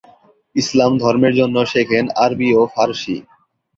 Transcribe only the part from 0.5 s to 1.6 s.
ইসলাম ধর্মের জন্য